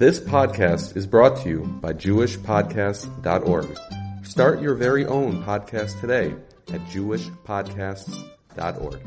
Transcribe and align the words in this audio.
This 0.00 0.18
podcast 0.18 0.96
is 0.96 1.06
brought 1.06 1.36
to 1.42 1.48
you 1.50 1.58
by 1.82 1.92
JewishPodcasts.org. 1.92 3.78
Start 4.24 4.62
your 4.62 4.74
very 4.74 5.04
own 5.04 5.44
podcast 5.44 6.00
today 6.00 6.34
at 6.72 6.80
JewishPodcasts.org. 6.86 9.00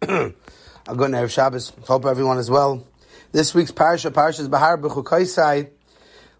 A 0.00 0.32
good 0.96 1.10
Erev 1.10 1.30
Shabbos. 1.30 1.74
Hope 1.86 2.06
everyone 2.06 2.38
is 2.38 2.50
well. 2.50 2.82
This 3.32 3.54
week's 3.54 3.72
parsha, 3.72 4.10
Parshas 4.10 4.48
Behar 4.48 4.78
B'chukaisai, 4.78 5.68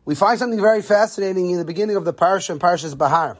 we 0.07 0.15
find 0.15 0.39
something 0.39 0.59
very 0.59 0.81
fascinating 0.81 1.51
in 1.51 1.59
the 1.59 1.67
beginning 1.67 1.97
of 1.97 2.07
the 2.07 2.15
parsha 2.15 2.49
and 2.49 2.61
Parshas 2.63 2.97
Behar. 2.97 3.37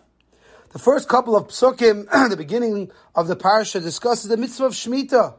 The 0.75 0.79
first 0.79 1.09
couple 1.09 1.35
of 1.35 1.49
psukim, 1.49 2.11
the 2.29 2.37
beginning 2.37 2.91
of 3.15 3.27
the 3.27 3.37
parsha, 3.37 3.83
discusses 3.83 4.29
the 4.29 4.37
mitzvah 4.37 4.67
of 4.67 4.75
Shemitah, 4.75 5.39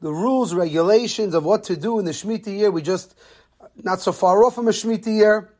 the 0.00 0.12
rules, 0.12 0.54
regulations 0.54 1.34
of 1.34 1.44
what 1.44 1.64
to 1.64 1.76
do 1.76 1.98
in 1.98 2.04
the 2.04 2.12
Shemitah 2.12 2.46
year. 2.46 2.70
We 2.70 2.82
just, 2.82 3.14
not 3.82 4.00
so 4.00 4.12
far 4.12 4.42
off 4.44 4.54
from 4.54 4.68
a 4.68 4.72
Shemitah 4.72 5.06
year. 5.06 5.50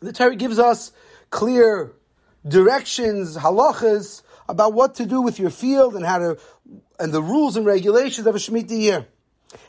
The 0.00 0.12
Torah 0.12 0.36
gives 0.36 0.58
us 0.58 0.92
clear 1.30 1.92
directions, 2.46 3.36
halachas, 3.36 4.22
about 4.48 4.72
what 4.72 4.96
to 4.96 5.06
do 5.06 5.20
with 5.20 5.38
your 5.38 5.50
field 5.50 5.94
and 5.94 6.04
how 6.04 6.18
to, 6.18 6.38
and 6.98 7.12
the 7.12 7.22
rules 7.22 7.56
and 7.56 7.66
regulations 7.66 8.26
of 8.26 8.34
a 8.34 8.38
Shemitah 8.38 8.78
year. 8.78 9.06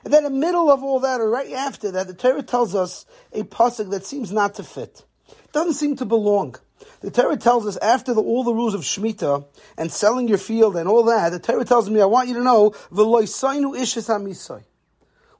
And 0.03 0.13
then 0.13 0.25
in 0.25 0.33
the 0.33 0.39
middle 0.39 0.71
of 0.71 0.83
all 0.83 0.99
that, 0.99 1.21
or 1.21 1.29
right 1.29 1.51
after 1.51 1.91
that, 1.91 2.07
the 2.07 2.13
Torah 2.13 2.43
tells 2.43 2.75
us 2.75 3.05
a 3.33 3.43
pasuk 3.43 3.89
that 3.89 4.05
seems 4.05 4.31
not 4.31 4.55
to 4.55 4.63
fit. 4.63 5.03
It 5.27 5.51
doesn't 5.51 5.73
seem 5.73 5.95
to 5.97 6.05
belong. 6.05 6.55
The 7.01 7.11
Torah 7.11 7.37
tells 7.37 7.65
us 7.65 7.77
after 7.77 8.13
the, 8.13 8.21
all 8.21 8.43
the 8.43 8.53
rules 8.53 8.73
of 8.73 8.81
Shemitah 8.81 9.45
and 9.77 9.91
selling 9.91 10.27
your 10.27 10.37
field 10.37 10.75
and 10.75 10.87
all 10.87 11.03
that, 11.03 11.29
the 11.29 11.39
Torah 11.39 11.65
tells 11.65 11.89
me, 11.89 12.01
I 12.01 12.05
want 12.05 12.27
you 12.27 12.35
to 12.35 12.43
know. 12.43 12.69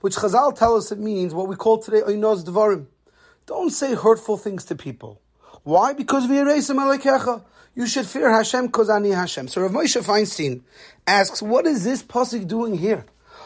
Which 0.02 0.16
Chazal 0.16 0.56
tell 0.58 0.76
us 0.76 0.92
it 0.92 1.00
means 1.00 1.34
what 1.34 1.48
we 1.48 1.56
call 1.56 1.78
today. 1.78 2.02
Don't 3.46 3.70
say 3.70 3.94
hurtful 3.96 4.38
things 4.38 4.66
to 4.66 4.76
people. 4.76 5.22
Why? 5.64 5.94
Because. 5.94 6.28
You 7.74 7.88
should 7.88 8.06
fear 8.06 8.30
Hashem 8.30 8.66
because 8.66 8.90
ani 8.90 9.12
Hashem. 9.12 9.48
So 9.48 9.62
Rav 9.62 9.72
Moshe 9.72 10.04
Feinstein 10.04 10.62
asks, 11.08 11.42
what 11.42 11.66
is 11.66 11.84
this 11.84 12.04
pasuk 12.04 12.48
doing 12.48 12.78
here? 12.78 13.06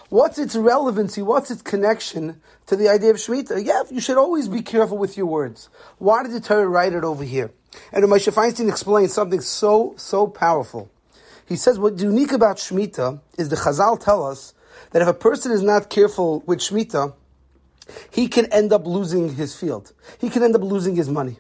What's 0.10 0.38
its 0.38 0.56
relevancy? 0.56 1.22
What's 1.22 1.52
its 1.52 1.62
connection 1.62 2.42
to 2.68 2.76
the 2.76 2.90
idea 2.90 3.12
of 3.12 3.18
Shemitah? 3.18 3.66
Yeah, 3.66 3.84
you 3.90 4.00
should 4.00 4.18
always 4.18 4.48
be 4.48 4.62
careful 4.62 4.98
with 4.98 5.18
your 5.18 5.26
words. 5.26 5.70
Why 5.98 6.24
did 6.24 6.32
the 6.32 6.40
Torah 6.40 6.68
write 6.68 6.94
it 6.94 7.04
over 7.04 7.24
here? 7.24 7.52
And 7.92 8.04
Moshe 8.06 8.32
Feinstein 8.34 8.70
explains 8.70 9.14
something 9.14 9.42
so, 9.42 9.94
so 9.98 10.28
powerful. 10.28 10.90
He 11.46 11.56
says 11.56 11.78
what's 11.78 12.02
unique 12.02 12.32
about 12.32 12.58
Shemitah 12.58 13.22
is 13.38 13.50
the 13.50 13.56
Chazal 13.56 14.00
tell 14.00 14.26
us 14.26 14.54
that 14.92 15.02
if 15.02 15.08
a 15.08 15.14
person 15.14 15.52
is 15.52 15.62
not 15.62 15.90
careful 15.90 16.42
with 16.46 16.60
Shemitah, 16.60 17.14
he 18.10 18.28
can 18.28 18.46
end 18.52 18.74
up 18.74 18.86
losing 18.86 19.36
his 19.36 19.56
field. 19.56 19.94
He 20.20 20.30
can 20.30 20.42
end 20.42 20.56
up 20.56 20.64
losing 20.64 20.96
his 20.96 21.10
money. 21.10 21.38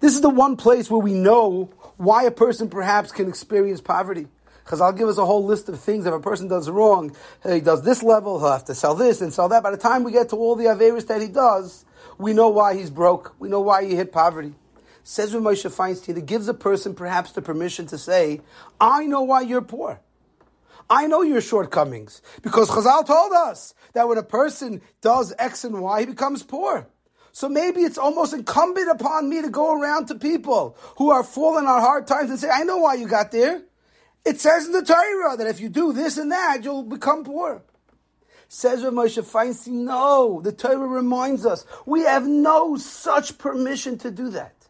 This 0.00 0.14
is 0.14 0.20
the 0.20 0.28
one 0.28 0.56
place 0.56 0.90
where 0.90 1.00
we 1.00 1.14
know 1.14 1.70
why 1.96 2.24
a 2.24 2.30
person 2.30 2.68
perhaps 2.68 3.10
can 3.10 3.28
experience 3.28 3.80
poverty. 3.80 4.26
Chazal 4.66 4.96
give 4.96 5.08
us 5.08 5.18
a 5.18 5.24
whole 5.24 5.44
list 5.44 5.68
of 5.68 5.80
things. 5.80 6.06
If 6.06 6.12
a 6.12 6.20
person 6.20 6.48
does 6.48 6.68
wrong, 6.68 7.16
he 7.42 7.60
does 7.60 7.82
this 7.82 8.02
level, 8.02 8.38
he'll 8.38 8.52
have 8.52 8.64
to 8.66 8.74
sell 8.74 8.94
this 8.94 9.20
and 9.20 9.32
sell 9.32 9.48
that. 9.48 9.62
By 9.62 9.70
the 9.70 9.76
time 9.76 10.04
we 10.04 10.12
get 10.12 10.28
to 10.30 10.36
all 10.36 10.56
the 10.56 10.64
Averis 10.64 11.06
that 11.08 11.20
he 11.20 11.28
does, 11.28 11.84
we 12.18 12.32
know 12.32 12.48
why 12.48 12.74
he's 12.74 12.90
broke. 12.90 13.34
We 13.38 13.48
know 13.48 13.60
why 13.60 13.84
he 13.84 13.96
hit 13.96 14.12
poverty. 14.12 14.54
Says 15.04 15.34
Rav 15.34 15.42
Moshe 15.42 15.70
Feinstein, 15.70 16.16
it 16.16 16.26
gives 16.26 16.48
a 16.48 16.54
person 16.54 16.94
perhaps 16.94 17.32
the 17.32 17.42
permission 17.42 17.86
to 17.86 17.98
say, 17.98 18.40
I 18.80 19.06
know 19.06 19.22
why 19.22 19.40
you're 19.40 19.62
poor. 19.62 20.00
I 20.88 21.06
know 21.06 21.22
your 21.22 21.40
shortcomings. 21.40 22.22
Because 22.42 22.70
Chazal 22.70 23.06
told 23.06 23.32
us 23.32 23.74
that 23.94 24.08
when 24.08 24.18
a 24.18 24.22
person 24.22 24.82
does 25.00 25.32
X 25.38 25.64
and 25.64 25.80
Y, 25.80 26.00
he 26.00 26.06
becomes 26.06 26.42
poor. 26.42 26.86
So 27.32 27.48
maybe 27.48 27.80
it's 27.80 27.98
almost 27.98 28.34
incumbent 28.34 28.90
upon 28.90 29.28
me 29.28 29.40
to 29.40 29.48
go 29.48 29.80
around 29.80 30.06
to 30.06 30.14
people 30.14 30.76
who 30.98 31.10
are 31.10 31.24
falling 31.24 31.66
on 31.66 31.80
hard 31.80 32.06
times 32.06 32.30
and 32.30 32.38
say, 32.38 32.50
I 32.50 32.62
know 32.64 32.76
why 32.76 32.94
you 32.94 33.08
got 33.08 33.32
there. 33.32 33.62
It 34.24 34.40
says 34.40 34.66
in 34.66 34.72
the 34.72 34.82
Torah 34.82 35.36
that 35.36 35.46
if 35.46 35.58
you 35.58 35.68
do 35.68 35.92
this 35.92 36.18
and 36.18 36.30
that, 36.30 36.62
you'll 36.62 36.84
become 36.84 37.24
poor. 37.24 37.62
Says 38.48 38.84
Rav 38.84 38.92
Moshe 38.92 39.22
Feinstein, 39.24 39.84
no, 39.84 40.42
the 40.42 40.52
Torah 40.52 40.86
reminds 40.86 41.46
us, 41.46 41.64
we 41.86 42.02
have 42.02 42.26
no 42.26 42.76
such 42.76 43.38
permission 43.38 43.96
to 43.98 44.10
do 44.10 44.28
that. 44.30 44.61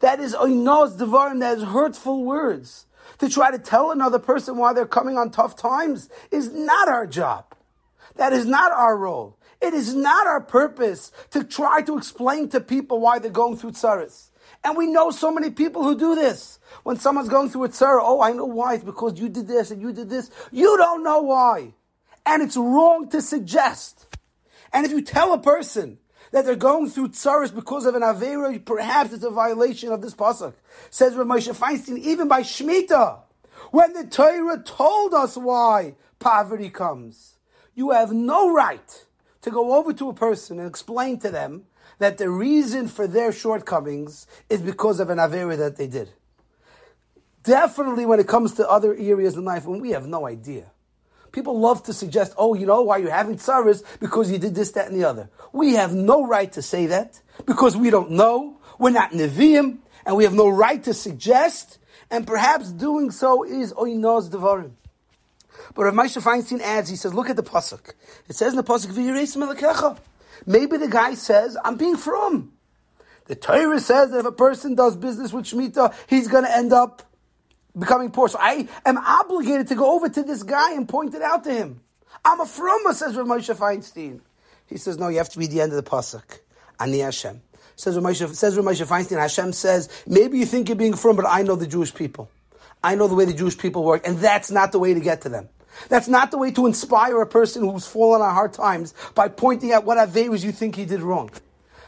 That 0.00 0.20
is 0.20 0.34
oinos 0.34 0.98
devarim, 0.98 1.40
that 1.40 1.58
is 1.58 1.64
hurtful 1.64 2.24
words. 2.24 2.86
To 3.18 3.28
try 3.28 3.50
to 3.50 3.58
tell 3.58 3.90
another 3.90 4.18
person 4.18 4.56
why 4.56 4.72
they're 4.72 4.86
coming 4.86 5.16
on 5.16 5.30
tough 5.30 5.56
times 5.56 6.08
is 6.30 6.52
not 6.52 6.88
our 6.88 7.06
job. 7.06 7.54
That 8.16 8.32
is 8.32 8.46
not 8.46 8.72
our 8.72 8.96
role. 8.96 9.38
It 9.60 9.72
is 9.72 9.94
not 9.94 10.26
our 10.26 10.40
purpose 10.40 11.12
to 11.30 11.42
try 11.42 11.82
to 11.82 11.96
explain 11.96 12.48
to 12.50 12.60
people 12.60 13.00
why 13.00 13.18
they're 13.18 13.30
going 13.30 13.56
through 13.56 13.72
tsaris. 13.72 14.30
And 14.64 14.76
we 14.76 14.86
know 14.86 15.10
so 15.10 15.30
many 15.30 15.50
people 15.50 15.82
who 15.82 15.96
do 15.96 16.14
this. 16.14 16.58
When 16.82 16.96
someone's 16.98 17.28
going 17.28 17.50
through 17.50 17.64
a 17.64 17.68
tsar, 17.68 18.00
oh, 18.00 18.20
I 18.20 18.32
know 18.32 18.44
why. 18.44 18.74
It's 18.74 18.84
because 18.84 19.18
you 19.18 19.28
did 19.28 19.46
this 19.46 19.70
and 19.70 19.80
you 19.80 19.92
did 19.92 20.10
this. 20.10 20.30
You 20.50 20.76
don't 20.76 21.02
know 21.02 21.22
why. 21.22 21.72
And 22.24 22.42
it's 22.42 22.56
wrong 22.56 23.08
to 23.10 23.22
suggest. 23.22 24.06
And 24.72 24.84
if 24.84 24.92
you 24.92 25.02
tell 25.02 25.32
a 25.32 25.38
person 25.38 25.98
that 26.32 26.44
they're 26.44 26.56
going 26.56 26.88
through 26.88 27.08
tsaris 27.08 27.54
because 27.54 27.86
of 27.86 27.94
an 27.94 28.02
avera, 28.02 28.62
perhaps 28.64 29.12
it's 29.12 29.24
a 29.24 29.30
violation 29.30 29.92
of 29.92 30.02
this 30.02 30.14
pasuk. 30.14 30.54
Says 30.90 31.14
Rav 31.14 31.26
Moshe 31.26 31.54
Feinstein, 31.54 31.98
even 31.98 32.28
by 32.28 32.42
shmita, 32.42 33.20
when 33.70 33.92
the 33.92 34.06
Torah 34.06 34.62
told 34.62 35.14
us 35.14 35.36
why 35.36 35.94
poverty 36.18 36.70
comes, 36.70 37.36
you 37.74 37.90
have 37.90 38.12
no 38.12 38.52
right 38.52 39.04
to 39.42 39.50
go 39.50 39.74
over 39.74 39.92
to 39.92 40.08
a 40.08 40.14
person 40.14 40.58
and 40.58 40.68
explain 40.68 41.18
to 41.20 41.30
them 41.30 41.66
that 41.98 42.18
the 42.18 42.28
reason 42.28 42.88
for 42.88 43.06
their 43.06 43.32
shortcomings 43.32 44.26
is 44.50 44.60
because 44.60 45.00
of 45.00 45.10
an 45.10 45.18
avera 45.18 45.56
that 45.56 45.76
they 45.76 45.86
did. 45.86 46.10
Definitely 47.42 48.06
when 48.06 48.18
it 48.18 48.26
comes 48.26 48.54
to 48.54 48.68
other 48.68 48.94
areas 48.94 49.36
in 49.36 49.44
life, 49.44 49.64
when 49.64 49.80
we 49.80 49.90
have 49.90 50.06
no 50.06 50.26
idea. 50.26 50.72
People 51.36 51.60
love 51.60 51.82
to 51.82 51.92
suggest, 51.92 52.32
oh, 52.38 52.54
you 52.54 52.64
know 52.64 52.80
why 52.80 52.96
you're 52.96 53.10
having 53.10 53.36
tsaras? 53.36 53.84
Because 54.00 54.32
you 54.32 54.38
did 54.38 54.54
this, 54.54 54.70
that, 54.70 54.88
and 54.88 54.98
the 54.98 55.06
other. 55.06 55.28
We 55.52 55.74
have 55.74 55.92
no 55.94 56.26
right 56.26 56.50
to 56.52 56.62
say 56.62 56.86
that 56.86 57.20
because 57.44 57.76
we 57.76 57.90
don't 57.90 58.12
know. 58.12 58.58
We're 58.78 58.88
not 58.88 59.10
Nevi'im, 59.10 59.80
and 60.06 60.16
we 60.16 60.24
have 60.24 60.32
no 60.32 60.48
right 60.48 60.82
to 60.84 60.94
suggest, 60.94 61.78
and 62.10 62.26
perhaps 62.26 62.72
doing 62.72 63.10
so 63.10 63.44
is 63.44 63.74
oinos 63.74 64.30
devarim. 64.30 64.70
But 65.74 65.84
Rav 65.84 65.92
Moshe 65.92 66.22
Feinstein 66.22 66.62
adds, 66.62 66.88
he 66.88 66.96
says, 66.96 67.12
look 67.12 67.28
at 67.28 67.36
the 67.36 67.42
pasuk. 67.42 67.92
It 68.30 68.34
says 68.34 68.54
in 68.54 68.56
the 68.56 68.64
pasuk, 68.64 69.98
Maybe 70.46 70.76
the 70.78 70.88
guy 70.88 71.12
says, 71.12 71.58
I'm 71.62 71.76
being 71.76 71.98
frum. 71.98 72.52
The 73.26 73.34
Torah 73.34 73.80
says 73.80 74.10
that 74.12 74.20
if 74.20 74.24
a 74.24 74.32
person 74.32 74.74
does 74.74 74.96
business 74.96 75.34
with 75.34 75.44
Shemitah, 75.44 75.92
he's 76.06 76.28
going 76.28 76.44
to 76.44 76.56
end 76.56 76.72
up 76.72 77.02
becoming 77.78 78.10
poor. 78.10 78.28
So 78.28 78.38
I 78.40 78.68
am 78.84 78.98
obligated 78.98 79.68
to 79.68 79.74
go 79.74 79.94
over 79.94 80.08
to 80.08 80.22
this 80.22 80.42
guy 80.42 80.72
and 80.72 80.88
point 80.88 81.14
it 81.14 81.22
out 81.22 81.44
to 81.44 81.52
him. 81.52 81.80
I'm 82.24 82.40
a 82.40 82.46
frumma, 82.46 82.94
says 82.94 83.16
Rav 83.16 83.26
Moshe 83.26 83.54
Feinstein. 83.54 84.20
He 84.66 84.78
says, 84.78 84.98
no, 84.98 85.08
you 85.08 85.18
have 85.18 85.28
to 85.30 85.38
read 85.38 85.50
the 85.50 85.60
end 85.60 85.72
of 85.72 85.84
the 85.84 85.88
pasuk. 85.88 86.40
Ani 86.80 86.98
Hashem. 86.98 87.40
Says 87.76 87.94
Rav 87.94 88.04
Moshe, 88.04 88.34
says 88.34 88.56
Rav 88.56 88.64
Moshe 88.64 88.86
Feinstein, 88.86 89.18
Hashem 89.18 89.52
says, 89.52 89.88
maybe 90.06 90.38
you 90.38 90.46
think 90.46 90.68
you're 90.68 90.76
being 90.76 90.94
frum, 90.94 91.16
but 91.16 91.26
I 91.28 91.42
know 91.42 91.56
the 91.56 91.66
Jewish 91.66 91.94
people. 91.94 92.30
I 92.82 92.94
know 92.94 93.06
the 93.08 93.14
way 93.14 93.24
the 93.24 93.34
Jewish 93.34 93.58
people 93.58 93.84
work, 93.84 94.06
and 94.06 94.18
that's 94.18 94.50
not 94.50 94.72
the 94.72 94.78
way 94.78 94.94
to 94.94 95.00
get 95.00 95.22
to 95.22 95.28
them. 95.28 95.48
That's 95.88 96.08
not 96.08 96.30
the 96.30 96.38
way 96.38 96.50
to 96.52 96.66
inspire 96.66 97.20
a 97.20 97.26
person 97.26 97.68
who's 97.68 97.86
fallen 97.86 98.22
on 98.22 98.34
hard 98.34 98.54
times 98.54 98.94
by 99.14 99.28
pointing 99.28 99.72
out 99.72 99.84
what 99.84 99.98
averas 99.98 100.42
you 100.42 100.52
think 100.52 100.74
he 100.74 100.84
did 100.84 101.00
wrong. 101.00 101.30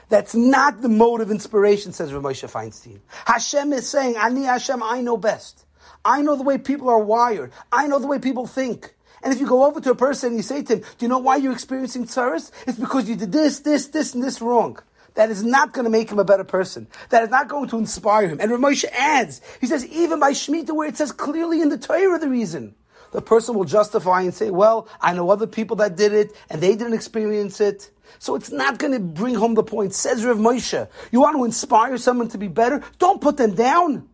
That's 0.08 0.34
not 0.34 0.80
the 0.80 0.88
mode 0.88 1.20
of 1.20 1.30
inspiration, 1.30 1.92
says 1.92 2.12
Rav 2.12 2.22
Moshe 2.22 2.50
Feinstein. 2.50 3.00
Hashem 3.26 3.72
is 3.72 3.88
saying, 3.88 4.16
Ani 4.16 4.44
Hashem, 4.44 4.82
I 4.82 5.00
know 5.00 5.16
best. 5.16 5.64
I 6.04 6.22
know 6.22 6.36
the 6.36 6.42
way 6.42 6.58
people 6.58 6.88
are 6.88 6.98
wired. 6.98 7.52
I 7.72 7.86
know 7.86 7.98
the 7.98 8.06
way 8.06 8.18
people 8.18 8.46
think. 8.46 8.94
And 9.22 9.32
if 9.32 9.40
you 9.40 9.46
go 9.46 9.64
over 9.64 9.80
to 9.80 9.90
a 9.90 9.94
person 9.96 10.28
and 10.28 10.36
you 10.36 10.42
say 10.42 10.62
to 10.62 10.76
him, 10.76 10.80
do 10.80 11.04
you 11.04 11.08
know 11.08 11.18
why 11.18 11.36
you're 11.36 11.52
experiencing 11.52 12.06
tsaris? 12.06 12.52
It's 12.66 12.78
because 12.78 13.08
you 13.08 13.16
did 13.16 13.32
this, 13.32 13.60
this, 13.60 13.88
this, 13.88 14.14
and 14.14 14.22
this 14.22 14.40
wrong. 14.40 14.78
That 15.14 15.30
is 15.30 15.42
not 15.42 15.72
going 15.72 15.84
to 15.84 15.90
make 15.90 16.10
him 16.10 16.20
a 16.20 16.24
better 16.24 16.44
person. 16.44 16.86
That 17.10 17.24
is 17.24 17.30
not 17.30 17.48
going 17.48 17.68
to 17.70 17.78
inspire 17.78 18.28
him. 18.28 18.38
And 18.40 18.52
Rav 18.52 18.60
Moshe 18.60 18.84
adds, 18.92 19.40
he 19.60 19.66
says, 19.66 19.84
even 19.86 20.20
by 20.20 20.30
Shemitah, 20.30 20.70
where 20.70 20.88
it 20.88 20.96
says 20.96 21.10
clearly 21.10 21.60
in 21.60 21.70
the 21.70 21.78
Torah 21.78 22.20
the 22.20 22.28
reason, 22.28 22.76
the 23.10 23.20
person 23.20 23.56
will 23.56 23.64
justify 23.64 24.22
and 24.22 24.32
say, 24.32 24.50
well, 24.50 24.86
I 25.00 25.14
know 25.14 25.30
other 25.30 25.48
people 25.48 25.76
that 25.76 25.96
did 25.96 26.12
it, 26.12 26.32
and 26.48 26.60
they 26.60 26.76
didn't 26.76 26.94
experience 26.94 27.60
it. 27.60 27.90
So 28.20 28.36
it's 28.36 28.52
not 28.52 28.78
going 28.78 28.92
to 28.92 29.00
bring 29.00 29.34
home 29.34 29.54
the 29.54 29.64
point. 29.64 29.94
Says 29.94 30.24
Rav 30.24 30.36
Moshe, 30.36 30.88
you 31.10 31.20
want 31.20 31.36
to 31.36 31.44
inspire 31.44 31.96
someone 31.98 32.28
to 32.28 32.38
be 32.38 32.48
better? 32.48 32.82
Don't 32.98 33.20
put 33.20 33.36
them 33.36 33.54
down. 33.54 34.08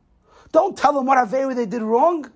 Don't 0.55 0.79
tell 0.79 0.93
them 0.93 1.05
what 1.05 1.19
Avera 1.19 1.53
they 1.53 1.67
did 1.67 1.83
wrong. 1.83 2.31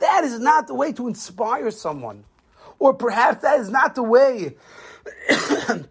That 0.00 0.24
is 0.24 0.38
not 0.38 0.66
the 0.66 0.74
way 0.74 0.92
to 0.92 1.08
inspire 1.08 1.70
someone. 1.70 2.24
Or 2.78 2.92
perhaps 2.92 3.40
that 3.40 3.58
is 3.60 3.70
not 3.70 3.94
the 3.94 4.02
way 4.02 4.56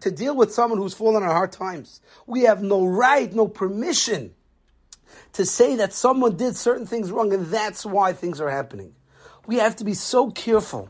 to 0.00 0.10
deal 0.12 0.36
with 0.36 0.52
someone 0.52 0.78
who's 0.78 0.94
fallen 0.94 1.24
on 1.24 1.28
hard 1.28 1.50
times. 1.50 2.00
We 2.24 2.42
have 2.42 2.62
no 2.62 2.86
right, 2.86 3.32
no 3.34 3.48
permission 3.48 4.32
to 5.32 5.44
say 5.44 5.74
that 5.74 5.92
someone 5.92 6.36
did 6.36 6.54
certain 6.54 6.86
things 6.86 7.10
wrong 7.10 7.32
and 7.32 7.46
that's 7.46 7.84
why 7.84 8.12
things 8.12 8.40
are 8.40 8.48
happening. 8.48 8.94
We 9.48 9.56
have 9.56 9.74
to 9.76 9.84
be 9.84 9.94
so 9.94 10.30
careful 10.30 10.88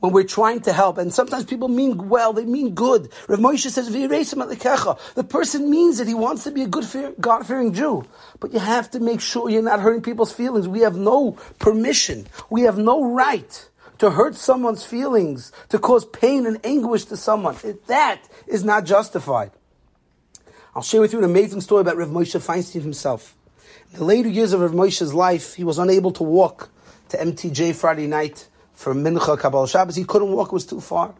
when 0.00 0.12
we're 0.12 0.24
trying 0.24 0.60
to 0.62 0.72
help, 0.72 0.98
and 0.98 1.12
sometimes 1.12 1.44
people 1.44 1.68
mean 1.68 2.08
well, 2.08 2.32
they 2.32 2.44
mean 2.44 2.74
good. 2.74 3.12
Rav 3.28 3.38
Moshe 3.38 3.68
says, 3.68 3.88
the 3.90 5.24
person 5.24 5.70
means 5.70 6.00
it, 6.00 6.08
he 6.08 6.14
wants 6.14 6.44
to 6.44 6.50
be 6.50 6.62
a 6.62 6.66
good, 6.66 7.14
God-fearing 7.20 7.74
Jew. 7.74 8.04
But 8.40 8.52
you 8.52 8.58
have 8.58 8.90
to 8.92 9.00
make 9.00 9.20
sure 9.20 9.50
you're 9.50 9.62
not 9.62 9.80
hurting 9.80 10.02
people's 10.02 10.32
feelings. 10.32 10.66
We 10.66 10.80
have 10.80 10.96
no 10.96 11.32
permission, 11.58 12.26
we 12.48 12.62
have 12.62 12.78
no 12.78 13.12
right 13.12 13.68
to 13.98 14.10
hurt 14.10 14.34
someone's 14.34 14.82
feelings, 14.82 15.52
to 15.68 15.78
cause 15.78 16.06
pain 16.06 16.46
and 16.46 16.58
anguish 16.64 17.04
to 17.04 17.18
someone. 17.18 17.54
That 17.86 18.22
is 18.46 18.64
not 18.64 18.86
justified. 18.86 19.50
I'll 20.74 20.82
share 20.82 21.02
with 21.02 21.12
you 21.12 21.18
an 21.18 21.24
amazing 21.24 21.60
story 21.60 21.82
about 21.82 21.98
Rav 21.98 22.08
Moshe 22.08 22.40
Feinstein 22.40 22.80
himself. 22.80 23.36
In 23.92 23.98
the 23.98 24.04
later 24.04 24.30
years 24.30 24.54
of 24.54 24.60
Rav 24.60 24.70
Moshe's 24.70 25.12
life, 25.12 25.54
he 25.54 25.64
was 25.64 25.78
unable 25.78 26.12
to 26.12 26.22
walk 26.22 26.70
to 27.10 27.18
MTJ 27.18 27.74
Friday 27.74 28.06
night 28.06 28.48
for 28.80 28.94
Mincha 28.94 29.38
Kabbalah 29.38 29.68
Shabbos. 29.68 29.94
He 29.94 30.04
couldn't 30.04 30.32
walk; 30.32 30.48
it 30.48 30.54
was 30.54 30.64
too 30.64 30.80
far. 30.80 31.14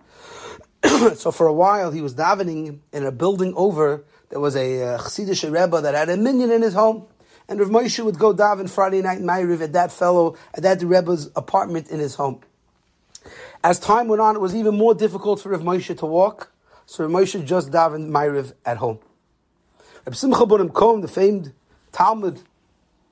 so 1.15 1.31
for 1.31 1.47
a 1.47 1.53
while, 1.53 1.91
he 1.91 2.01
was 2.01 2.15
davening 2.15 2.79
in 2.91 3.05
a 3.05 3.13
building 3.13 3.53
over. 3.55 4.03
There 4.31 4.41
was 4.41 4.57
a 4.57 4.83
uh, 4.83 4.99
Chassidish 4.99 5.45
Rebbe 5.45 5.83
that 5.83 5.95
had 5.95 6.09
a 6.09 6.17
minyan 6.17 6.51
in 6.51 6.63
his 6.63 6.73
home, 6.73 7.07
and 7.49 7.61
Rav 7.61 7.69
Moshe 7.69 8.03
would 8.03 8.19
go 8.19 8.33
daven 8.33 8.71
Friday 8.71 9.03
night 9.03 9.19
in 9.19 9.27
Ma'ariv 9.27 9.61
at 9.61 9.75
that 9.75 9.93
fellow 9.93 10.37
at 10.55 10.63
that 10.63 10.83
Rebbe's 10.83 11.31
apartment 11.37 11.91
in 11.91 12.01
his 12.01 12.15
home. 12.15 12.41
As 13.63 13.79
time 13.79 14.09
went 14.09 14.23
on, 14.23 14.37
it 14.37 14.41
was 14.41 14.55
even 14.55 14.79
more 14.79 14.95
difficult 14.95 15.41
for 15.41 15.51
Rav 15.51 15.61
Moshe 15.61 15.99
to 15.99 16.07
walk, 16.07 16.51
so 16.87 17.05
Rav 17.05 17.13
Moshe 17.13 17.45
just 17.45 17.71
davened 17.71 18.09
Ma'ariv 18.09 18.55
at 18.65 18.79
home. 18.79 19.01
Rav 20.07 20.17
Simcha 20.17 20.47
Kohn, 20.47 21.03
the 21.03 21.09
famed 21.09 21.53
Talmud 21.93 22.41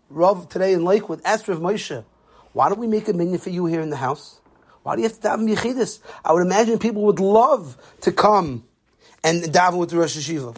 Rav 0.08 0.48
today 0.48 0.72
in 0.72 0.86
Lakewood, 0.86 1.20
asked 1.22 1.48
Rav 1.48 1.58
Moshe, 1.58 2.02
why 2.52 2.68
don't 2.68 2.78
we 2.78 2.86
make 2.86 3.08
a 3.08 3.12
minyan 3.12 3.38
for 3.38 3.50
you 3.50 3.66
here 3.66 3.80
in 3.80 3.90
the 3.90 3.96
house? 3.96 4.40
Why 4.82 4.96
do 4.96 5.02
you 5.02 5.08
have 5.08 5.20
to 5.20 5.28
daven 5.28 5.54
Yechidus? 5.54 6.00
I 6.24 6.32
would 6.32 6.42
imagine 6.42 6.78
people 6.78 7.02
would 7.02 7.20
love 7.20 7.76
to 8.02 8.12
come 8.12 8.64
and 9.22 9.42
daven 9.42 9.78
with 9.78 9.90
the 9.90 9.98
Rosh 9.98 10.16
Yeshiva. 10.16 10.56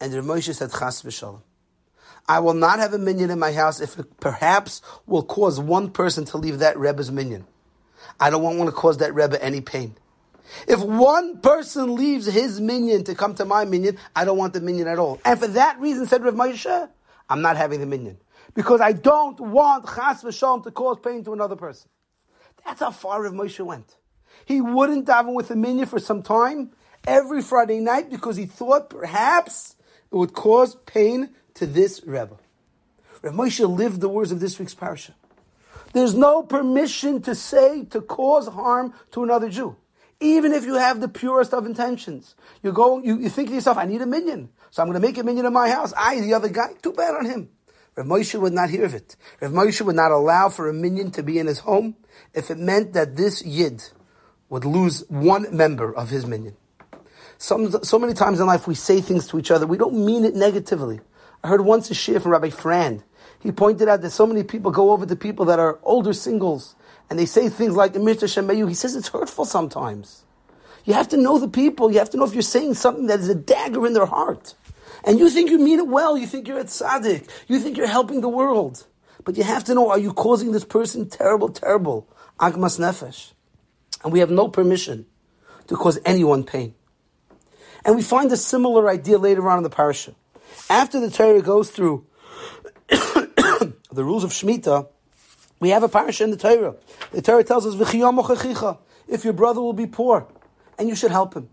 And 0.00 0.12
Rav 0.12 0.24
Moshe 0.24 0.54
said, 0.54 0.70
Chas 0.72 1.02
v'shalom. 1.02 1.40
I 2.28 2.40
will 2.40 2.54
not 2.54 2.80
have 2.80 2.92
a 2.92 2.98
minyan 2.98 3.30
in 3.30 3.38
my 3.38 3.52
house 3.52 3.80
if 3.80 3.98
it 3.98 4.20
perhaps 4.20 4.82
will 5.06 5.22
cause 5.22 5.60
one 5.60 5.90
person 5.90 6.24
to 6.26 6.38
leave 6.38 6.58
that 6.58 6.76
Rebbe's 6.76 7.10
minyan. 7.10 7.46
I 8.18 8.30
don't 8.30 8.42
want 8.42 8.68
to 8.68 8.72
cause 8.72 8.98
that 8.98 9.14
Rebbe 9.14 9.42
any 9.42 9.60
pain. 9.60 9.96
If 10.66 10.80
one 10.80 11.38
person 11.38 11.94
leaves 11.94 12.26
his 12.26 12.60
minyan 12.60 13.04
to 13.04 13.14
come 13.14 13.34
to 13.36 13.44
my 13.44 13.64
minyan, 13.64 13.98
I 14.14 14.24
don't 14.24 14.38
want 14.38 14.54
the 14.54 14.60
minyan 14.60 14.88
at 14.88 14.98
all. 14.98 15.20
And 15.24 15.38
for 15.38 15.46
that 15.48 15.78
reason, 15.80 16.06
said 16.06 16.22
Rav 16.22 16.34
Moshe, 16.34 16.88
I'm 17.28 17.42
not 17.42 17.56
having 17.56 17.80
the 17.80 17.86
minyan. 17.86 18.18
Because 18.56 18.80
I 18.80 18.92
don't 18.92 19.38
want 19.38 19.84
chas 19.84 20.24
v'shalom 20.24 20.64
to 20.64 20.70
cause 20.70 20.98
pain 20.98 21.22
to 21.24 21.34
another 21.34 21.56
person. 21.56 21.88
That's 22.64 22.80
how 22.80 22.90
far 22.90 23.22
Rav 23.22 23.34
Moshe 23.34 23.64
went. 23.64 23.94
He 24.46 24.60
wouldn't 24.60 25.06
daven 25.06 25.34
with 25.34 25.48
the 25.48 25.56
minyan 25.56 25.86
for 25.86 26.00
some 26.00 26.22
time, 26.22 26.72
every 27.06 27.42
Friday 27.42 27.80
night, 27.80 28.10
because 28.10 28.36
he 28.36 28.46
thought 28.46 28.90
perhaps 28.90 29.76
it 30.10 30.16
would 30.16 30.32
cause 30.32 30.74
pain 30.86 31.30
to 31.54 31.66
this 31.66 32.02
Rebbe. 32.04 32.36
Rav 33.22 33.34
Moshe 33.34 33.76
lived 33.76 34.00
the 34.00 34.08
words 34.08 34.32
of 34.32 34.40
this 34.40 34.58
week's 34.58 34.74
parasha. 34.74 35.14
There's 35.92 36.14
no 36.14 36.42
permission 36.42 37.22
to 37.22 37.34
say, 37.34 37.84
to 37.86 38.00
cause 38.00 38.48
harm 38.48 38.94
to 39.12 39.22
another 39.22 39.48
Jew. 39.48 39.76
Even 40.18 40.52
if 40.52 40.64
you 40.64 40.74
have 40.74 41.00
the 41.00 41.08
purest 41.08 41.52
of 41.52 41.66
intentions. 41.66 42.34
You 42.62 42.72
go, 42.72 42.98
you, 43.02 43.18
you 43.18 43.28
think 43.28 43.48
to 43.48 43.54
yourself, 43.54 43.76
I 43.76 43.84
need 43.84 44.00
a 44.00 44.06
minyan. 44.06 44.48
So 44.70 44.82
I'm 44.82 44.88
going 44.88 45.00
to 45.00 45.06
make 45.06 45.18
a 45.18 45.22
minyan 45.22 45.46
in 45.46 45.52
my 45.52 45.68
house. 45.68 45.92
I, 45.96 46.20
the 46.20 46.34
other 46.34 46.48
guy, 46.48 46.72
too 46.82 46.92
bad 46.92 47.14
on 47.14 47.26
him. 47.26 47.50
Rav 47.96 48.06
Moshe 48.06 48.38
would 48.38 48.52
not 48.52 48.70
hear 48.70 48.84
of 48.84 48.94
it. 48.94 49.16
Rav 49.40 49.52
Moshe 49.52 49.80
would 49.80 49.96
not 49.96 50.12
allow 50.12 50.48
for 50.48 50.68
a 50.68 50.72
minyan 50.72 51.10
to 51.12 51.22
be 51.22 51.38
in 51.38 51.46
his 51.46 51.60
home 51.60 51.96
if 52.34 52.50
it 52.50 52.58
meant 52.58 52.92
that 52.92 53.16
this 53.16 53.44
yid 53.44 53.82
would 54.48 54.64
lose 54.64 55.04
one 55.08 55.54
member 55.56 55.94
of 55.94 56.10
his 56.10 56.26
minyan. 56.26 56.56
Some, 57.38 57.82
so 57.82 57.98
many 57.98 58.14
times 58.14 58.40
in 58.40 58.46
life 58.46 58.66
we 58.66 58.74
say 58.74 59.00
things 59.00 59.26
to 59.28 59.38
each 59.38 59.50
other, 59.50 59.66
we 59.66 59.78
don't 59.78 60.04
mean 60.04 60.24
it 60.24 60.34
negatively. 60.34 61.00
I 61.42 61.48
heard 61.48 61.62
once 61.62 61.90
a 61.90 61.94
shir 61.94 62.20
from 62.20 62.32
Rabbi 62.32 62.48
Frand 62.48 63.02
he 63.46 63.52
pointed 63.52 63.88
out 63.88 64.02
that 64.02 64.10
so 64.10 64.26
many 64.26 64.42
people 64.42 64.70
go 64.70 64.90
over 64.90 65.06
to 65.06 65.16
people 65.16 65.44
that 65.46 65.58
are 65.58 65.78
older 65.82 66.12
singles 66.12 66.74
and 67.08 67.18
they 67.18 67.26
say 67.26 67.48
things 67.48 67.76
like 67.76 67.94
Emir 67.94 68.14
Shemayu. 68.14 68.68
He 68.68 68.74
says 68.74 68.96
it's 68.96 69.08
hurtful 69.08 69.44
sometimes. 69.44 70.24
You 70.84 70.94
have 70.94 71.08
to 71.08 71.16
know 71.16 71.38
the 71.38 71.48
people. 71.48 71.92
You 71.92 71.98
have 71.98 72.10
to 72.10 72.16
know 72.16 72.24
if 72.24 72.32
you're 72.32 72.42
saying 72.42 72.74
something 72.74 73.06
that 73.06 73.20
is 73.20 73.28
a 73.28 73.34
dagger 73.34 73.86
in 73.86 73.92
their 73.92 74.06
heart. 74.06 74.54
And 75.06 75.20
you 75.20 75.30
think 75.30 75.50
you 75.50 75.58
mean 75.58 75.78
it 75.78 75.86
well. 75.86 76.18
You 76.18 76.26
think 76.26 76.48
you're 76.48 76.58
a 76.58 76.64
tzaddik. 76.64 77.30
You 77.46 77.60
think 77.60 77.76
you're 77.76 77.86
helping 77.86 78.20
the 78.20 78.28
world. 78.28 78.84
But 79.24 79.36
you 79.36 79.44
have 79.44 79.64
to 79.64 79.74
know, 79.74 79.88
are 79.88 79.98
you 79.98 80.12
causing 80.12 80.50
this 80.50 80.64
person 80.64 81.08
terrible, 81.08 81.48
terrible, 81.48 82.08
agmas 82.40 82.78
nefesh? 82.78 83.32
And 84.02 84.12
we 84.12 84.18
have 84.18 84.30
no 84.30 84.48
permission 84.48 85.06
to 85.68 85.76
cause 85.76 85.98
anyone 86.04 86.44
pain. 86.44 86.74
And 87.84 87.94
we 87.94 88.02
find 88.02 88.30
a 88.32 88.36
similar 88.36 88.88
idea 88.88 89.18
later 89.18 89.48
on 89.48 89.58
in 89.58 89.62
the 89.62 89.70
parasha. 89.70 90.14
After 90.68 90.98
the 90.98 91.10
Torah 91.10 91.40
goes 91.40 91.70
through 91.70 92.04
the 92.88 93.74
rules 93.92 94.24
of 94.24 94.30
Shemitah, 94.30 94.88
we 95.60 95.70
have 95.70 95.84
a 95.84 95.88
parasha 95.88 96.24
in 96.24 96.30
the 96.30 96.36
Torah. 96.36 96.74
The 97.12 97.22
Torah 97.22 97.44
tells 97.44 97.64
us, 97.64 97.74
if 99.08 99.24
your 99.24 99.32
brother 99.32 99.60
will 99.60 99.72
be 99.72 99.86
poor, 99.86 100.26
and 100.78 100.88
you 100.88 100.96
should 100.96 101.12
help 101.12 101.34
him. 101.34 101.48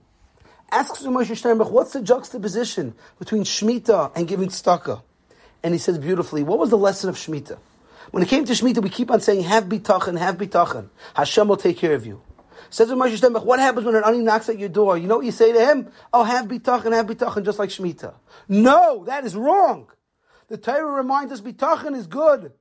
Ask 0.74 0.96
Moshe 1.04 1.30
Sternbuch, 1.36 1.70
what's 1.70 1.94
the 1.94 2.02
juxtaposition 2.02 2.96
between 3.20 3.44
Shemitah 3.44 4.12
and 4.16 4.28
giving 4.28 4.50
tzedakah? 4.50 5.04
And 5.62 5.72
he 5.72 5.78
says 5.78 6.00
beautifully, 6.00 6.42
what 6.42 6.58
was 6.58 6.72
the 6.72 6.80
lesson 6.80 7.12
of 7.12 7.16
Shemitah? 7.16 7.60
When 8.10 8.24
it 8.24 8.30
came 8.30 8.44
to 8.46 8.54
Shemitah, 8.54 8.82
we 8.82 8.90
keep 8.90 9.12
on 9.12 9.22
saying, 9.22 9.44
have 9.44 9.66
bitachon, 9.66 10.18
have 10.18 10.38
bitachon. 10.38 10.90
Hashem 11.14 11.48
will 11.48 11.58
take 11.58 11.78
care 11.78 11.94
of 11.94 12.08
you. 12.08 12.24
Says 12.72 12.90
Moshe 12.90 13.16
Sternbuch, 13.16 13.46
what 13.46 13.60
happens 13.60 13.86
when 13.86 13.94
an 13.94 14.04
ani 14.04 14.18
knocks 14.18 14.50
at 14.50 14.58
your 14.58 14.68
door? 14.68 14.98
You 14.98 15.06
know 15.06 15.18
what 15.18 15.28
you 15.28 15.32
say 15.32 15.54
to 15.54 15.64
him? 15.64 15.92
Oh, 16.12 16.24
have 16.24 16.48
bitachon, 16.48 16.92
have 16.92 17.06
bitachon, 17.06 17.46
just 17.46 17.60
like 17.60 17.70
Shemitah. 17.70 18.16
No, 18.50 19.04
that 19.06 19.26
is 19.26 19.36
wrong. 19.36 19.92
The 20.48 20.58
Torah 20.58 20.92
reminds 20.92 21.32
us 21.32 21.42
bitachon 21.42 21.96
is 21.96 22.08
good 22.08 22.52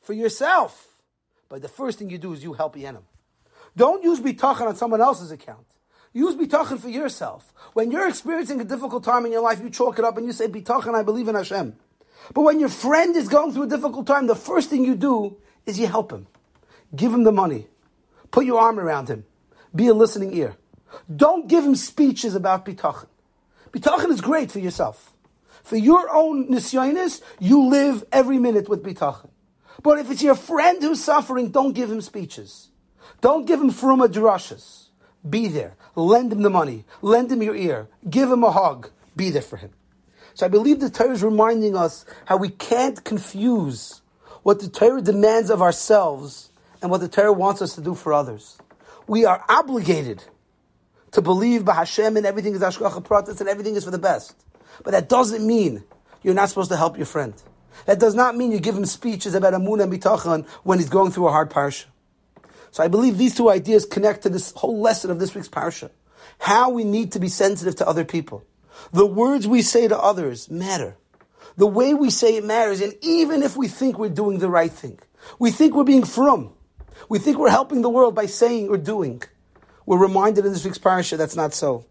for 0.00 0.14
yourself. 0.14 0.96
But 1.50 1.60
the 1.60 1.68
first 1.68 1.98
thing 1.98 2.08
you 2.08 2.16
do 2.16 2.32
is 2.32 2.42
you 2.42 2.54
help 2.54 2.76
Yenim. 2.76 3.02
Don't 3.76 4.02
use 4.02 4.20
bitachon 4.20 4.68
on 4.68 4.76
someone 4.76 5.02
else's 5.02 5.32
account. 5.32 5.66
Use 6.12 6.34
bitachon 6.34 6.78
for 6.78 6.88
yourself. 6.88 7.52
When 7.74 7.90
you're 7.90 8.08
experiencing 8.08 8.60
a 8.60 8.64
difficult 8.64 9.04
time 9.04 9.26
in 9.26 9.32
your 9.32 9.42
life, 9.42 9.60
you 9.60 9.70
chalk 9.70 9.98
it 9.98 10.04
up 10.04 10.16
and 10.16 10.26
you 10.26 10.32
say, 10.32 10.48
bitachon, 10.48 10.94
I 10.94 11.02
believe 11.02 11.28
in 11.28 11.34
Hashem. 11.34 11.76
But 12.34 12.42
when 12.42 12.60
your 12.60 12.68
friend 12.68 13.14
is 13.16 13.28
going 13.28 13.52
through 13.52 13.64
a 13.64 13.68
difficult 13.68 14.06
time, 14.06 14.26
the 14.26 14.34
first 14.34 14.70
thing 14.70 14.84
you 14.84 14.94
do 14.94 15.36
is 15.66 15.78
you 15.78 15.86
help 15.86 16.10
him. 16.10 16.26
Give 16.94 17.12
him 17.12 17.24
the 17.24 17.32
money. 17.32 17.66
Put 18.30 18.46
your 18.46 18.60
arm 18.60 18.80
around 18.80 19.08
him. 19.08 19.24
Be 19.74 19.88
a 19.88 19.94
listening 19.94 20.34
ear. 20.34 20.56
Don't 21.14 21.48
give 21.48 21.64
him 21.64 21.74
speeches 21.74 22.34
about 22.34 22.64
bitachon. 22.64 23.08
Bitachon 23.70 24.10
is 24.10 24.20
great 24.20 24.50
for 24.50 24.58
yourself. 24.58 25.12
For 25.62 25.76
your 25.76 26.10
own 26.14 26.48
nisyonis, 26.48 27.22
you 27.38 27.66
live 27.66 28.04
every 28.10 28.38
minute 28.38 28.68
with 28.68 28.82
bitachon. 28.82 29.28
But 29.82 29.98
if 29.98 30.10
it's 30.10 30.22
your 30.22 30.34
friend 30.34 30.82
who's 30.82 31.04
suffering, 31.04 31.50
don't 31.50 31.74
give 31.74 31.90
him 31.90 32.00
speeches. 32.00 32.68
Don't 33.20 33.46
give 33.46 33.60
him 33.60 33.70
fruma 33.70 34.08
drushes. 34.08 34.87
Be 35.28 35.48
there. 35.48 35.74
Lend 35.94 36.32
him 36.32 36.42
the 36.42 36.50
money. 36.50 36.84
Lend 37.02 37.30
him 37.30 37.42
your 37.42 37.56
ear. 37.56 37.88
Give 38.08 38.30
him 38.30 38.44
a 38.44 38.50
hug. 38.50 38.90
Be 39.16 39.30
there 39.30 39.42
for 39.42 39.56
him. 39.56 39.70
So 40.34 40.46
I 40.46 40.48
believe 40.48 40.80
the 40.80 40.90
Torah 40.90 41.12
is 41.12 41.22
reminding 41.22 41.76
us 41.76 42.04
how 42.24 42.36
we 42.36 42.48
can't 42.48 43.02
confuse 43.02 44.00
what 44.42 44.60
the 44.60 44.68
Torah 44.68 45.02
demands 45.02 45.50
of 45.50 45.60
ourselves 45.60 46.50
and 46.80 46.90
what 46.90 47.00
the 47.00 47.08
Torah 47.08 47.32
wants 47.32 47.60
us 47.60 47.74
to 47.74 47.80
do 47.80 47.94
for 47.94 48.12
others. 48.12 48.56
We 49.06 49.24
are 49.24 49.44
obligated 49.48 50.22
to 51.12 51.22
believe 51.22 51.66
Hashem 51.66 52.16
and 52.16 52.24
everything 52.24 52.54
is 52.54 52.60
Hashgacha 52.60 53.02
Pratis 53.02 53.40
and 53.40 53.48
everything 53.48 53.74
is 53.74 53.84
for 53.84 53.90
the 53.90 53.98
best. 53.98 54.36
But 54.84 54.92
that 54.92 55.08
doesn't 55.08 55.44
mean 55.44 55.82
you're 56.22 56.34
not 56.34 56.50
supposed 56.50 56.70
to 56.70 56.76
help 56.76 56.96
your 56.96 57.06
friend. 57.06 57.34
That 57.86 57.98
does 57.98 58.14
not 58.14 58.36
mean 58.36 58.52
you 58.52 58.60
give 58.60 58.76
him 58.76 58.84
speeches 58.84 59.34
about 59.34 59.54
Amun 59.54 59.80
and 59.80 59.92
Bitachon 59.92 60.46
when 60.62 60.78
he's 60.78 60.88
going 60.88 61.10
through 61.10 61.28
a 61.28 61.32
hard 61.32 61.50
parsha. 61.50 61.86
So 62.70 62.82
I 62.82 62.88
believe 62.88 63.18
these 63.18 63.34
two 63.34 63.50
ideas 63.50 63.86
connect 63.86 64.22
to 64.22 64.28
this 64.28 64.52
whole 64.52 64.80
lesson 64.80 65.10
of 65.10 65.18
this 65.18 65.34
week's 65.34 65.48
parsha. 65.48 65.90
How 66.38 66.70
we 66.70 66.84
need 66.84 67.12
to 67.12 67.18
be 67.18 67.28
sensitive 67.28 67.76
to 67.76 67.88
other 67.88 68.04
people. 68.04 68.44
The 68.92 69.06
words 69.06 69.46
we 69.46 69.62
say 69.62 69.88
to 69.88 69.98
others 69.98 70.50
matter. 70.50 70.96
The 71.56 71.66
way 71.66 71.94
we 71.94 72.10
say 72.10 72.36
it 72.36 72.44
matters, 72.44 72.80
and 72.80 72.94
even 73.00 73.42
if 73.42 73.56
we 73.56 73.66
think 73.66 73.98
we're 73.98 74.08
doing 74.08 74.38
the 74.38 74.48
right 74.48 74.70
thing, 74.70 75.00
we 75.40 75.50
think 75.50 75.74
we're 75.74 75.82
being 75.82 76.04
frum, 76.04 76.52
we 77.08 77.18
think 77.18 77.38
we're 77.38 77.50
helping 77.50 77.82
the 77.82 77.90
world 77.90 78.14
by 78.14 78.26
saying 78.26 78.68
or 78.68 78.76
doing, 78.76 79.22
we're 79.84 79.98
reminded 79.98 80.46
in 80.46 80.52
this 80.52 80.64
week's 80.64 80.78
parasha 80.78 81.16
that's 81.16 81.34
not 81.34 81.54
so. 81.54 81.84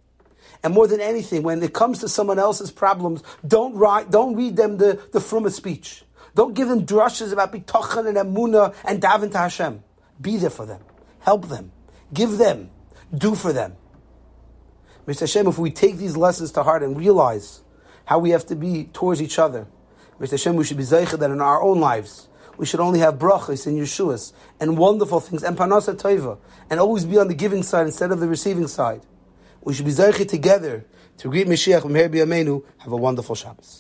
And 0.64 0.74
more 0.74 0.88
than 0.88 1.02
anything, 1.02 1.44
when 1.44 1.62
it 1.62 1.74
comes 1.74 2.00
to 2.00 2.10
someone 2.10 2.40
else's 2.40 2.72
problems, 2.72 3.24
don't 3.46 3.76
write, 3.76 4.10
don't 4.10 4.36
read 4.36 4.56
them 4.56 4.78
the, 4.78 5.00
the 5.12 5.20
frumah 5.20 5.52
speech. 5.52 6.04
Don't 6.34 6.54
give 6.54 6.68
them 6.68 6.86
drushes 6.86 7.34
about 7.34 7.52
bitachon 7.52 8.08
and 8.08 8.18
emuna 8.18 8.74
and 8.84 9.02
daven 9.02 9.32
to 9.32 9.38
Hashem. 9.38 9.84
Be 10.20 10.38
there 10.38 10.50
for 10.50 10.66
them. 10.66 10.82
Help 11.20 11.48
them. 11.48 11.72
Give 12.14 12.38
them. 12.38 12.70
Do 13.16 13.36
for 13.36 13.54
them. 13.54 13.76
Mr. 15.08 15.22
Hashem, 15.22 15.48
if 15.48 15.58
we 15.58 15.72
take 15.72 15.98
these 15.98 16.18
lessons 16.18 16.52
to 16.54 16.64
heart 16.64 16.84
and 16.84 16.98
realize 16.98 17.62
how 18.06 18.20
we 18.20 18.32
have 18.32 18.46
to 18.48 18.56
be 18.56 18.86
towards 18.86 19.22
each 19.22 19.40
other, 19.40 19.68
Mr. 20.20 20.32
Hashem, 20.32 20.56
we 20.56 20.64
should 20.64 20.78
be 20.78 20.84
zeicha 20.84 21.18
that 21.20 21.32
in 21.32 21.40
our 21.40 21.62
own 21.62 21.80
lives, 21.80 22.28
we 22.58 22.66
should 22.66 22.80
only 22.80 23.00
have 23.00 23.16
brachas 23.16 23.68
and 23.68 23.78
Yeshuas 23.78 24.34
and 24.60 24.78
wonderful 24.78 25.20
things 25.20 25.44
and 25.44 25.56
panasa 25.56 25.96
toiva 25.96 26.40
and 26.70 26.80
always 26.80 27.06
be 27.06 27.18
on 27.18 27.28
the 27.28 27.36
giving 27.36 27.64
side 27.64 27.86
instead 27.86 28.12
of 28.12 28.20
the 28.20 28.28
receiving 28.28 28.68
side. 28.68 29.02
We 29.62 29.74
should 29.74 29.86
be 29.86 29.92
zeichi 29.92 30.28
together 30.28 30.86
to 31.18 31.30
greet 31.30 31.48
Mashiach 31.48 31.82
from 31.82 32.64
Have 32.80 32.92
a 32.92 32.96
wonderful 32.96 33.36
Shabbos. 33.36 33.76